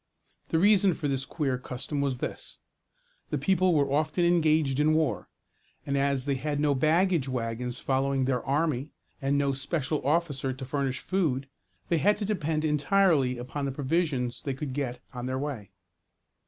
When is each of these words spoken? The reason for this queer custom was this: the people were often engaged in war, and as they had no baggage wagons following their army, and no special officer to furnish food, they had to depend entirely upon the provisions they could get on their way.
The 0.49 0.57
reason 0.57 0.95
for 0.95 1.07
this 1.07 1.25
queer 1.25 1.59
custom 1.59 2.01
was 2.01 2.17
this: 2.17 2.57
the 3.29 3.37
people 3.37 3.75
were 3.75 3.91
often 3.93 4.25
engaged 4.25 4.79
in 4.79 4.95
war, 4.95 5.29
and 5.85 5.95
as 5.95 6.25
they 6.25 6.33
had 6.33 6.59
no 6.59 6.73
baggage 6.73 7.29
wagons 7.29 7.77
following 7.77 8.25
their 8.25 8.43
army, 8.43 8.89
and 9.21 9.37
no 9.37 9.53
special 9.53 10.03
officer 10.03 10.53
to 10.53 10.65
furnish 10.65 10.97
food, 11.01 11.47
they 11.89 11.99
had 11.99 12.17
to 12.17 12.25
depend 12.25 12.65
entirely 12.65 13.37
upon 13.37 13.65
the 13.65 13.71
provisions 13.71 14.41
they 14.41 14.55
could 14.55 14.73
get 14.73 14.99
on 15.13 15.27
their 15.27 15.37
way. 15.37 15.69